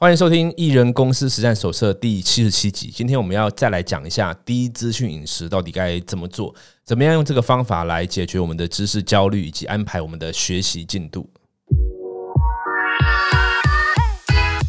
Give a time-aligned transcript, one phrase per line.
[0.00, 2.88] 欢迎收听《艺人公司实战手册》第七十七集。
[2.94, 6.54] 今天我们要再来讲一下低资讯饮食到底该怎么做，
[6.84, 11.28] 怎么样用这个方法来解决我们的知识焦虑，以及安排我们的学习进度。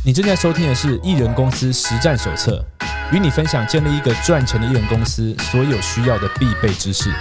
[0.03, 2.65] 你正在收听的是《艺人公司实战手册》，
[3.15, 7.11] 与你分享建立一个赚钱的艺人公司所有需要的必备知识。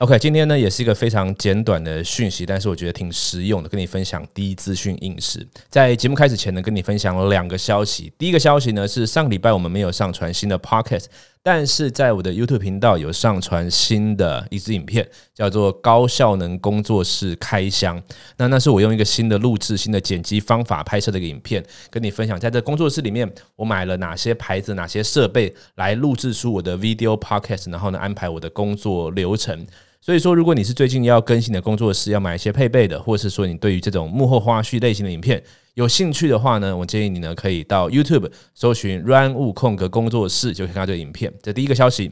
[0.00, 5.46] OK，今天呢也是一个非常简短的讯息，但是我觉得挺实用的，跟你分享低资讯饮食。
[5.68, 8.10] 在节目开始前呢，跟你分享了两个消息。
[8.16, 11.04] 第一个消息呢是上个礼拜我们没有上传新的 Podcast，
[11.42, 18.02] 但是在我的 YouTube 频道有上传新的一支影片，叫做“高效能工作室开箱”。
[18.38, 29.66] 那那是我用一个新的录制、新的剪辑方法拍摄的一个影片，跟你分享在这工作室里面我买了哪些牌子、哪些设备来录制出我的 Video Podcast，然后呢安排我的工作流程。
[30.00, 35.42] 所以说，如果你是最近要更新的工作室，要买一些配备的，或者是说你对于这种幕后花絮类型的影片
[35.74, 41.32] 有兴趣的话呢，我建议你呢可以到 YouTube 搜寻 “run 悟空格工作室”，就可以看到这个影片。
[41.42, 42.10] 这第一个消息。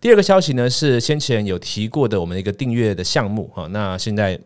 [0.00, 4.38] 第二个消息呢是先前有提过的我们的一个订阅的项目哈，那现在。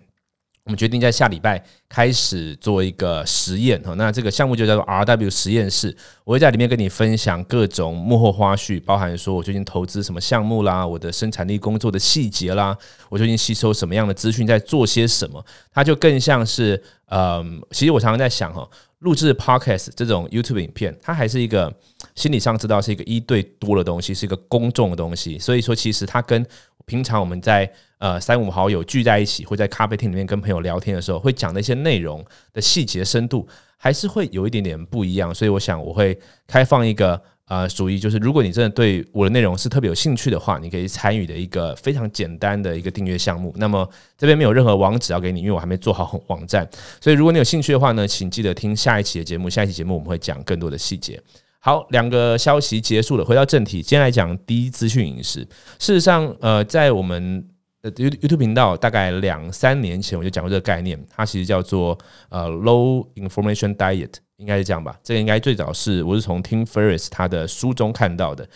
[0.65, 12.75] 我们决定在下礼拜开始做一个实验哈，那这个项目就叫做 R W 实验室，我会在里面跟你分享各种幕后花絮，包含说我最近投资什么项目啦，我的生产力工作的细节啦，
[13.11, 18.67] 我最近吸收什么样的资讯，在做些什么，它就更像是嗯，其实我常常在想哈，
[19.01, 21.71] 录制 Podcast 这种 YouTube 影片，它还是一个
[22.15, 26.43] 心理上知道是一个一对多的东西，是一个公众的东西，所以说其实它跟
[26.87, 35.35] 平常我们在呃，三五好友聚在一起，或在咖啡厅里面跟朋友聊天的时候，会讲的一些内容的细节深度，还是会有一点点不一样。
[35.35, 43.55] 所以，我想我会开放一个呃，属于就是如果你真的对我的内容是特别有兴趣的话，你可以参与的一个非常简单的一个订阅项目。
[43.57, 43.89] 那么
[44.19, 46.69] 这边没有任何网址要给你，因为我还没做好网站。
[47.01, 49.49] 所以，如果你有兴趣的话呢，请记得听下一期的节目。
[49.49, 51.19] 下一期节目我们会讲更多的细节。
[51.65, 55.41] 好，两个消息结束了，回到正题，今天来讲低资讯饮食。
[55.79, 57.43] 事实上，呃，在我们
[57.81, 61.97] 呃，YouTube 频道大概两三年前我就讲过这个概念，它其实叫做
[62.29, 64.95] 呃 Low Information Diet，应该是这样吧？
[65.03, 68.47] 这个应该最早是我是从 Tim Ferriss 他的书中看到的。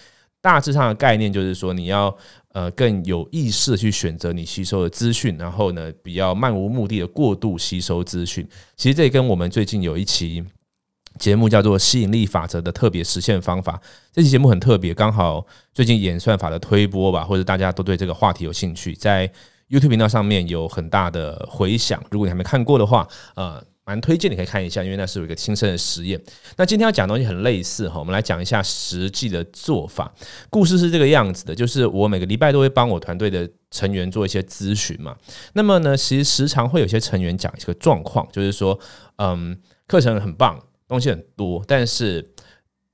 [0.42, 2.14] 大致上的概念就是说，你要
[2.52, 8.46] 呃更有意识的去选择你吸收的资讯，然后呢，比较漫无目的的过度吸收资讯。
[8.76, 10.44] 其实这跟我们最近有一期。
[11.18, 13.74] 节目叫做《吸引力法则的特别实现方法》。
[14.12, 19.30] 这期节目很特别，刚好最近演算法的推播吧，或者大家都对这个话题有兴趣，在
[19.68, 22.02] YouTube 频道上面有很大的回响。
[22.10, 26.20] 如果你还没看过的话，呃，蛮推荐你可以看一下，因为那是有一个亲身的实验。
[26.56, 30.12] 那今天要讲的东西很类似哈，我们来讲一下实际的做法。
[30.48, 35.16] 故事是这个样子的，就是我每个礼拜都会帮我团队的成员做一些咨询嘛。
[35.52, 38.78] 那么呢，其实时常会有些成员讲一个状况，就是说，
[39.16, 40.58] 嗯，课程很棒。
[40.88, 42.26] 东西很多，但是，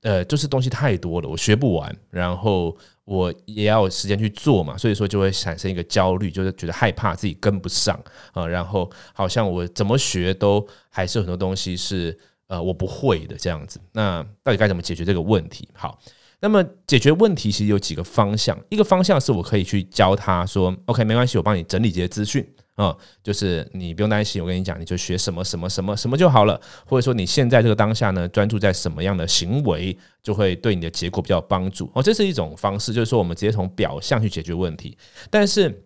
[0.01, 2.75] 呃，就是东西太多了，我学不完，然后
[3.05, 7.99] 我也要有时间去做嘛，所以说就会产生一个焦虑，就是觉得害怕自己跟不上
[8.33, 12.15] 啊，然后好像我怎么学都还是很多东西是
[12.47, 13.79] 呃我不会的这样子。
[13.93, 15.67] 那到底该怎么解决这个问题？
[15.73, 15.99] 好，
[16.39, 22.45] 那么解决问题其实有几个方向，一个方向是我可以去教他说，OK，没关系，我帮你整理这些资讯。
[22.75, 26.59] 啊，就是你不用担心，我跟你讲，你就学什么什么什么什么就好了。
[26.85, 31.89] 或者说你现在这个当下呢，专注在什么样的行为，就会对你的结果比较有帮助。
[31.93, 34.97] 哦，这是一种方式，就是说我们直接从表象去解决问题，
[35.29, 35.83] 但是。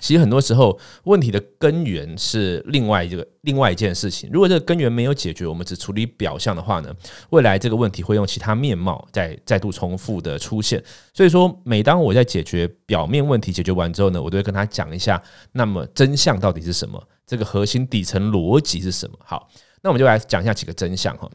[0.00, 4.28] 其实很多时候，问题的根源是另外一个另外一件事情。
[4.32, 6.92] 如果这个根源没有解决，我们只处理表象的话呢，
[7.30, 10.82] 未来这个问题会用其他面貌再再度重复的出现。
[11.12, 15.22] 所以说，每当我在解决表面问题解决完之后呢，我都会跟他讲一下，
[15.52, 17.02] 那么真相到底是什么？
[17.26, 19.16] 这个核心底层逻辑是什么？
[19.22, 19.48] 好，
[19.82, 21.30] 那我们就来讲一下几个真相哈。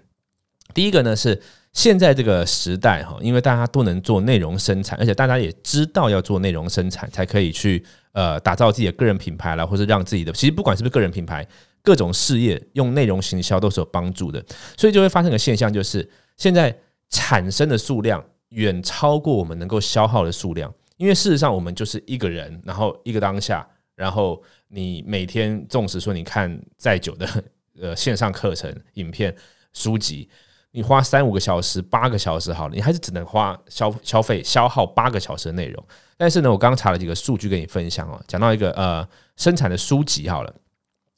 [0.73, 1.41] 第一个呢是。
[1.73, 11.47] 现在这个时代哈，因为大家都能做内容生产，而且大家也知道要做内容生产，才可以去呃打造自己的个人品牌啦，或者让自己的其实不管是不是个人品牌，
[11.83, 14.43] 各种事业用内容行销都是有帮助的，
[14.75, 16.75] 所以就会发生个现象，就是现在
[17.09, 27.43] 产生的数量远超过我们能够消耗的数量，因为事实上我们就是一个人，然后一个当下，然后你每天纵使说你看再久的
[27.79, 29.35] 呃线上课程、影片、
[29.73, 30.27] 书籍。
[30.77, 35.83] 你花三五个小时、八个小时好了，你还是只能花消消费消耗八个小时的内容。
[36.15, 39.07] 但是呢，我刚刚查了几个数据跟你分享哦，讲到一个呃
[39.37, 40.53] 生产的书籍好了，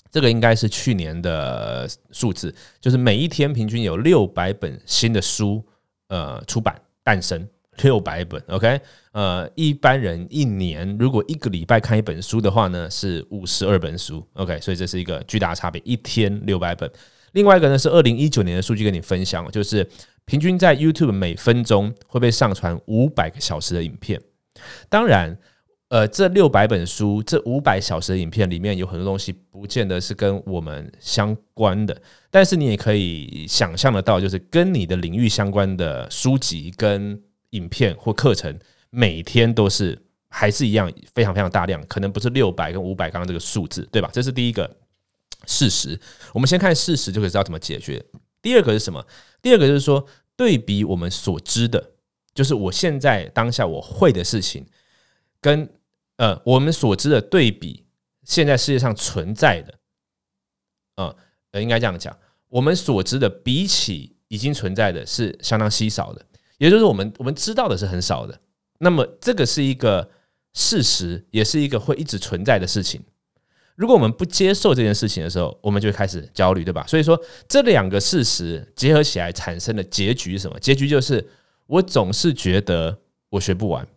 [0.09, 5.61] 这个应该是去年的数字，就是每一天平均有六百本新的书
[6.07, 7.45] 呃出版诞生，
[7.83, 8.79] 六百本，OK，
[9.11, 16.89] 呃，一般人一年如果一个礼拜看一本书的话呢，是五十二本书，OK，所以这是一个巨大的差别，一天六百本。
[17.33, 19.87] 另外一个呢是二零一九年的数据跟你分享，就是
[20.25, 24.21] 平均在 YouTube 每分钟会被上传五百个小时的影片。
[24.89, 25.37] 当然，
[25.87, 31.99] 呃，这六百本书，这五百小时的影片里面有很多东西不见得是跟我们相关的，
[32.29, 37.19] 但是你也可以想象得到，就是跟你的领域相关的书籍跟
[37.51, 38.55] 影片或课程，
[38.91, 39.97] 每天都是
[40.29, 44.09] 还是一样非常非常大量，可能不是六百跟五百刚刚这个数字，对吧？
[44.13, 44.69] 这是第一个
[45.45, 45.99] 事实。
[46.33, 48.03] 我们先看事实就可以知道怎么解决。
[48.41, 49.05] 第二个是什么？
[49.41, 50.05] 第二个就是说，
[50.35, 51.91] 对比我们所知的，
[52.33, 54.65] 就是我现在当下我会的事情，
[55.41, 55.69] 跟
[56.17, 57.85] 呃我们所知的对比，
[58.23, 59.79] 现在世界上存在的，
[60.95, 61.15] 呃，
[61.61, 66.25] 应该这样讲，我们所知的比起已经存在的是相当稀少的。
[66.57, 68.39] 也就是我们我们知道的是很少的，
[68.79, 70.09] 那么这个是一个
[70.53, 73.01] 事实，也是一个会一直存在的事情。
[73.79, 76.85] 如果我们不接受这件事情的时候，我们就会开始焦虑，对吧？
[76.85, 77.17] 所以说
[77.47, 80.59] 这两个事实结合起来产生的结局是什么？
[80.59, 81.25] 结局就是
[81.65, 82.99] 我总是觉得
[83.29, 83.87] 我学不完。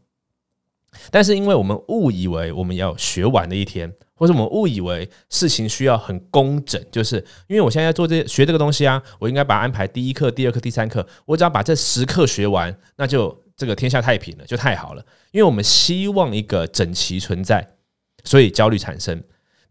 [1.10, 7.16] 但是，因为我们误以为我们要学完的一天，或者我们误以为事情需要很工整，就是
[7.48, 15.04] 因为我现在要做这学这个东西啊，我应该把安排第一课、第二课、第三课，我只要把这十课学完，那就这个天下太平了，就太好了。
[15.32, 17.66] 因为我们希望一个整齐存在，
[18.22, 19.20] 所以焦虑产生。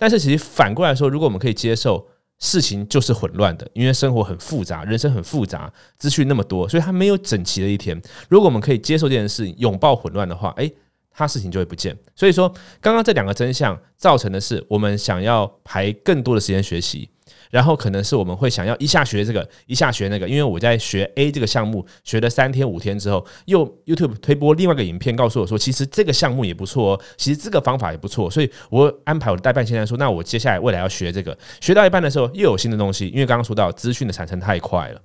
[0.01, 2.03] 但是，其实反过来说，如果我们可以接受
[2.39, 8.01] 事情就是混乱的，因为生活很复杂，人生很复杂，资讯那么多，所以它没有整齐的一天。
[8.27, 10.73] 如果我们可以接受这件事情，拥抱混乱的话，诶。
[11.13, 12.47] 它事情就会不见，所以说
[12.79, 17.09] 刚刚这两个真相造成的是，我们想要排更多的时间学习，
[17.51, 20.27] 然后可能是我们会想要一下学这个，一下学那个。
[20.27, 35.01] 因为我在学 A 这个项目学了三天五天之后，又 YouTube 推播另外一个影片告诉我说，其实这个项目也不错哦，其实这个方法也不错，所以我安排我的代办现在说，那我接下来未来要学这个，学到一半的时候又有新的东西，因为刚刚说到资讯的产生太快了，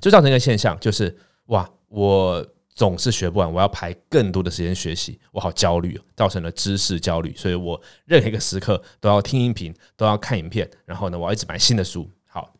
[0.00, 1.16] 就造成一个现象，就是
[1.46, 2.46] 哇，我。
[2.74, 12.10] 总是学不完，我要排更多的时间学习，我好焦虑，造成了知识焦虑，所以我任何一个时刻都要听音频，都要看影片，然后呢，我要一直买新的书。
[12.26, 12.54] 好，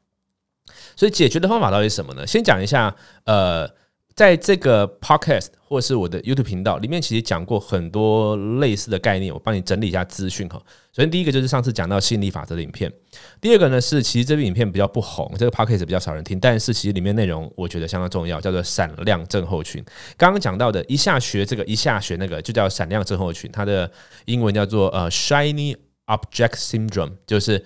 [0.96, 2.26] 所以解决的方法到底是什么呢？
[2.26, 2.94] 先讲一下，
[3.24, 3.81] 呃。
[4.14, 10.58] 在这个 podcast 或是我的 YouTube 频道里面，其实讲过很多类似的概念，我帮你整理一下资讯哈。
[10.92, 12.92] 首先，第一个就是上次讲到吸引力法则的影片，
[13.40, 19.82] 第二个呢是其实这部影片比较不红，这个 podcast 比较少人听，但是其实里面内容我觉得相当重要，叫做闪亮症候群。
[20.18, 23.90] 刚刚讲到的一下学这个，一下学那个，就叫闪亮症候群，它的
[24.26, 25.74] 英文叫做呃 shiny
[26.06, 27.64] object syndrome，就是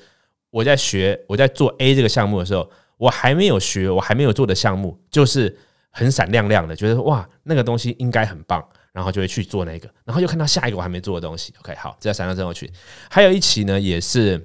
[0.50, 5.58] 我在学我在做 A 这个项目的时候，我还没有学，我还没有做的项目，就是。
[5.96, 8.62] 很闪亮亮的，觉得哇，那个东西应该很棒，
[8.92, 11.54] 然后就会去做那个，然后又看到下一个我还没做的东西。
[11.60, 12.70] OK，好，这叫闪亮症候群。
[13.10, 14.36] 还有一期呢，也是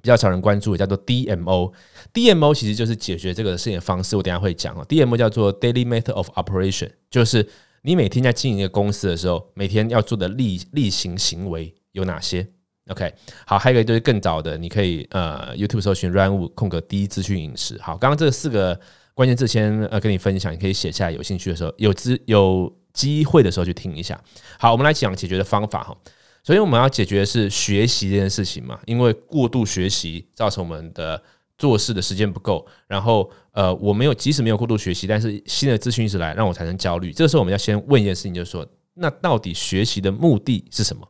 [0.00, 1.70] 比较少人关注的，叫做 DMO。
[2.14, 4.82] DMO 其实就是解决这个事情的方式，我等下会讲哦。
[4.88, 7.46] DMO 叫做 Daily Method of Operation，就是
[7.82, 12.48] 你每天在经营一个公司的时候，每天要做的例例行行为有哪些
[12.88, 13.12] ？OK，
[13.46, 17.78] 好，还有一个就是更早的，你可以呃 YouTube 搜寻 Run 空格第一资讯饮食。
[17.82, 18.80] 好，刚刚这四个。
[19.14, 24.20] 关键字先呃跟你分享，你可以写下来，有兴趣的时候有资有机会的时候去听一下。
[24.58, 25.96] 好，我们来讲解决的方法哈。
[26.42, 31.22] 首先我们要解决的是学习这件事情嘛，因为过度学习造成我们的
[31.56, 37.12] 做事的时间不够，然后呃我没有即使没有过度学习，但是新的资讯一直来，让我产生焦虑。
[37.12, 41.08] 这个时候我们要先问一件事情，就是说那到底学习的目的是什么？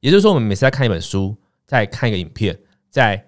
[0.00, 3.22] 也就是说，我们每次在看一本书，在看一个影片，在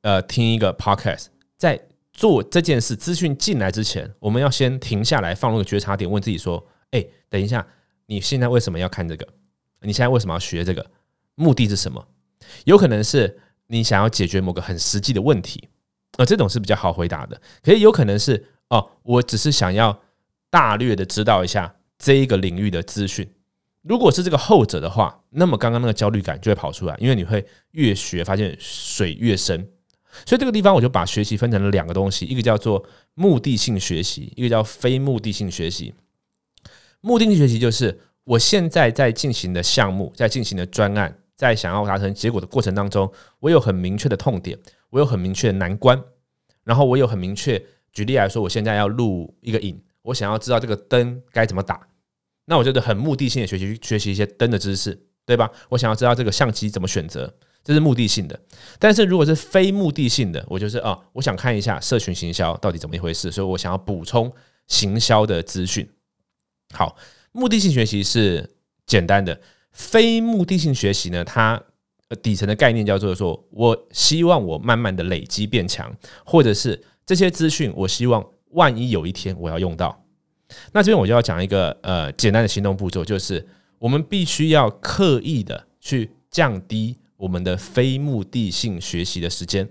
[0.00, 1.80] 呃听一个 podcast，在
[2.16, 7.64] 做这件事，资讯进来之前，我们要先停下来，放入个觉察点，问自己说：“哎，等一下，
[8.06, 9.28] 你现在为什么要看这个？
[9.82, 10.84] 你现在为什么要学这个？
[11.34, 12.08] 目的是什么？
[12.64, 15.68] 有可能是你想要解决某个很实际的问题，
[16.16, 17.38] 呃，这种是比较好回答的。
[17.62, 20.00] 可以有可能是哦，我只是想要
[20.48, 23.30] 大略的知道一下这一个领域的资讯。
[23.82, 29.68] 如果是这个后者的话，那么刚刚那个焦虑感就会跑出来，因为你会越学发现水越深。”
[30.24, 35.92] 所以这个地方我就把学习分成了两个东西，一个叫做目的性学习，一个叫非目的性学习。
[37.00, 44.58] 目的性学习就是我现在在进行的项目，在进行的专案，在想要达成结果的过程当中，我有很明确的痛点，
[44.90, 46.02] 我有很明确的难关，
[46.64, 47.62] 然后我有很明确。
[47.92, 51.86] 举例来说，我现在要录一个影，我想要知道这个灯该怎么打，
[52.44, 55.50] 那我就得很目的性的学习，学习一些灯的知识，对吧？
[55.70, 57.32] 我想要知道这个相机怎么选择。
[57.66, 58.40] 这是目的性的，
[58.78, 64.32] 但是如果是非目的性的，我就是啊，我想看一下社群行销到底怎么一回事，所以我想要补充
[64.68, 65.84] 行销的资讯。
[66.72, 66.96] 好，
[67.32, 68.48] 目的性学习是
[68.86, 69.40] 简单的，
[69.72, 71.60] 非目的性学习呢，它
[72.22, 75.92] 底层的概念叫做说，我希望我慢慢的累积变强，
[76.24, 80.04] 或者是这些资讯，我希望万一有一天我要用到。
[80.72, 83.44] 那这边我就要讲一个呃简单的行动步骤，就是
[83.80, 89.68] 我们必须要刻意的去降低我们的非目的性学习的时间，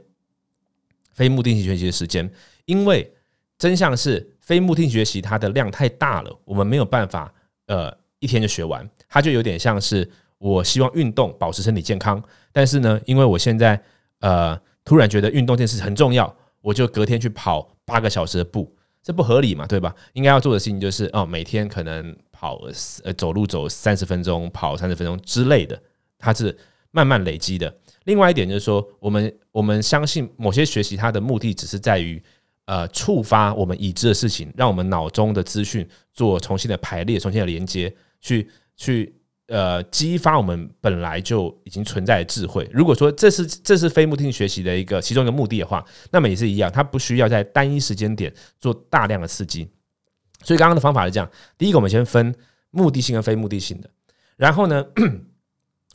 [1.14, 2.30] 非目的性学习的时间，
[2.66, 3.12] 因为
[3.58, 7.34] 真相是非目的性学习它的量太大了，我们没有办法
[7.68, 13.82] 呃一天就学完，它就有点像是我希望运动保持身体健康，但是呢，因为我现在
[14.20, 18.76] 呃突然觉得运动这件事很重要，我就隔天去跑八个小时的步。
[19.04, 19.96] 这不合理嘛，对吧？
[20.14, 22.60] 应该要做的事情就是哦，每天可能跑
[23.04, 25.80] 呃走路走三十分钟，跑三十分钟之类的，
[26.18, 26.58] 它是
[26.96, 27.76] 慢慢累积的。
[28.06, 32.22] 另外一点就是说，我们我们相信某些学习它的目的只是在于
[32.66, 39.14] 呃触发我们已知的事情，让我们脑中的资讯做重新的排列、重新的连接，去去。
[39.48, 42.68] 呃，激发我们本来就已经存在的智慧。
[42.74, 49.70] 如果说这是这是非目的性学习的一个其中一个目的的话，那么也是一样，它不需要在单一时间点做大量的刺激。
[50.42, 52.34] 所以刚刚的方法是这样：第一个，我们先分
[52.72, 53.90] 目的性跟非目的性的。
[54.36, 54.84] 然后呢，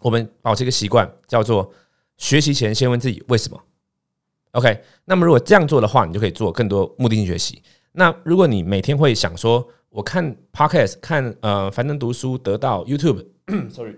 [0.01, 1.73] 我们保持一个习惯，叫做
[2.17, 3.61] 学习前先问自己为什么。
[4.53, 7.63] OK，那么如果这样做的话，你就可以做更多目的性学习。
[7.93, 13.27] 那如果你每天会想说，我看 Podcast，看呃，樊登读书，得到 YouTube。
[13.71, 13.97] Sorry，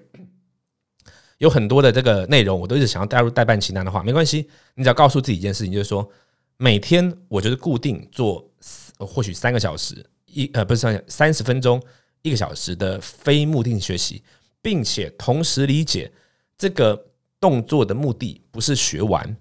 [1.39, 6.09] 有很多的这个内容，我都一直想要带入代办清单的话，没关系，你只要告诉自己一件事情，就是说
[6.57, 8.51] 每天我就是固定做
[8.99, 11.83] 或许三个小时一呃不是三三十分钟
[12.23, 14.23] 一个小时的非目的性学习，
[14.63, 16.11] 并且同时理解
[16.57, 19.37] 这个动作的目的不是学完，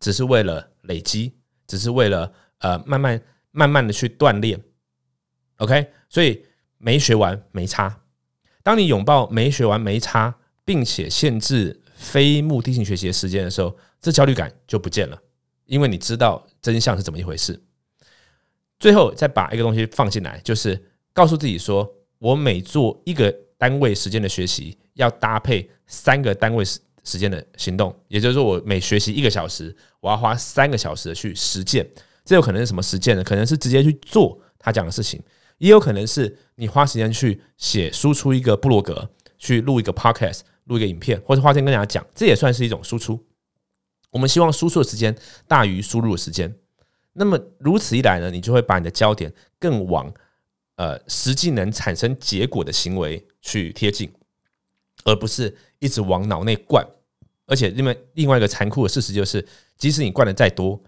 [0.00, 1.34] 只是为了累积，
[1.66, 4.58] 只是为了呃慢慢慢慢的去锻炼。
[5.56, 6.44] OK，所以
[6.78, 8.00] 没学完没差。
[8.62, 15.20] 当你拥抱没学完没差，并且限制非目的性学习的时间的时候，这焦虑感就不见了，
[15.66, 17.60] 因为你知道真相是怎么一回事。
[18.78, 20.80] 最后再把一个东西放进来，就是
[21.12, 31.88] 告诉自己说，我每做一个单位时间的学习，要搭配三个单位时时间的行动，也就是说，我每学习一个小时，我要花三个小时去实践。
[32.24, 33.22] 这有可能是什么实践呢？
[33.22, 35.22] 可能是直接去做他讲的事情。
[35.58, 43.24] 也有可能是你花时间去写、输出一个部落格，去录一个 podcast、录一个影片，或者花钱跟大家讲，这也算是一种输出。
[44.10, 45.16] 我们希望输出的时间
[45.46, 46.52] 大于输入的时间。
[47.12, 50.12] 那么如此一来呢，你就会把你的焦点更往
[50.76, 54.12] 呃实际能产生结果的行为去贴近，
[55.04, 56.86] 而不是一直往脑内灌。
[57.46, 60.80] 而且，另外另外一个残酷的事实就是，即使你灌的再多，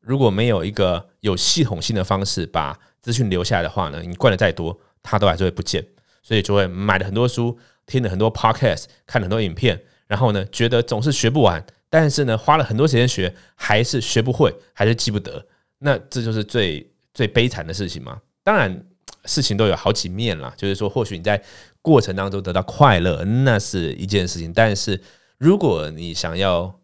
[0.00, 5.86] 如果没有一个有系统性的方式把资讯留下来的话呢，你灌的再多，它都还是会不见，
[6.22, 15.46] 所以就会买了很多书，听了很多 podcast，看了很多影片，然后呢，觉得总是学不完，但是呢，花了很多时间学，还是学不会，还是记不得，
[15.78, 18.20] 那这就是最最悲惨的事情嘛。
[18.42, 18.84] 当然，
[19.24, 21.42] 事情都有好几面啦，就是说，或许你在
[21.82, 25.00] 过程当中得到快乐，那是一件事情，但是
[25.38, 26.74] 如果你想要，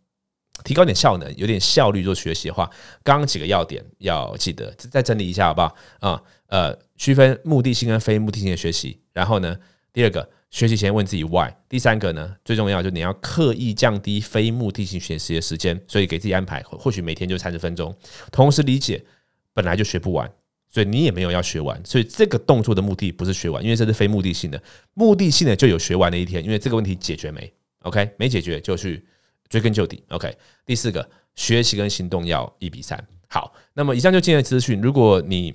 [0.62, 2.70] 提高点效能，有点效率做学习的话，
[3.02, 5.76] 刚刚几个要点要记得，再整理一下好不好？
[5.98, 9.00] 啊，呃，区分目的性跟非目的性的学习。
[9.12, 9.56] 然后呢，
[9.92, 11.52] 第二个，学习前问自己 why。
[11.68, 17.94] 第三个呢，最重要就是你要刻意降低非目的性学习的时间，所以给自己安排，或许每天就三十分钟。
[18.30, 19.04] 同时理解
[19.52, 20.30] 本来就学不完，
[20.74, 21.80] 所以你也没有要学完。
[21.86, 24.60] 所以这个动作的目的不是学完，因为这是非目的性的。
[24.94, 27.52] 目的性的就有学完的一天，因为这个问题解决没
[27.82, 29.06] ？OK，没解决就去。
[29.50, 30.34] 追根究底，OK。
[30.66, 32.98] 第四个，学习跟行动要一比三。
[33.28, 34.80] 好，那么以上就今天的资讯。
[34.80, 35.54] 如果你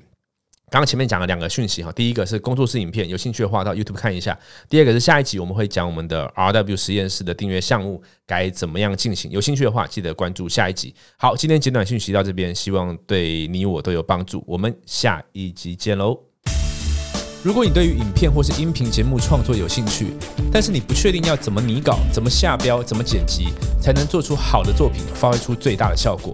[0.71, 4.33] 刚刚前面讲了两个讯息哈，第一个是工作室影片，有兴趣的话到 YouTube 看一下；
[4.69, 9.31] 第二个是下一集我们会讲我们的 RW 实验室的订阅项目该怎么样进行。
[9.31, 10.93] 有兴趣的话，记得关注下一集。
[11.17, 14.43] 好，今天简短讯息到这边，希望对你我都有帮助。
[14.45, 16.19] 我们下一集见喽。
[17.41, 20.13] 如果你对于影片或是音频节目创作有兴趣，
[20.51, 23.47] 但是你不确定要怎么拟稿、怎么下标、怎么剪辑，
[23.81, 26.31] 才能做出好的作品，发挥出最大的效果，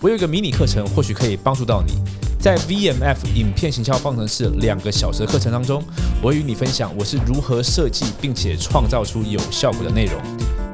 [0.00, 2.23] 我有一个迷你课程，或许可以帮助到你。
[2.44, 5.82] 在 VMF 影片行销方程式两个小时的课程当中，
[6.22, 10.20] 我与你分享我是如何设计并且创造出有效果的内容。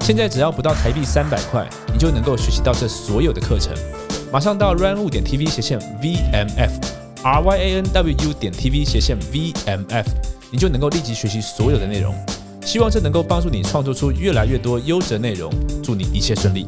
[0.00, 3.72] 现在只要不到台币三百块，你就能够学习到这所有的课程。
[4.32, 9.52] 马上到 run 点 TV 斜线 VMF，R Y A N W U 点 t v 斜线 v
[9.66, 10.10] m f，
[10.50, 12.12] 你就能够立即学习所有的内容。
[12.66, 15.48] 希望这能够帮助你创作出越来越多优质内容。
[15.84, 16.66] 祝你一切顺利。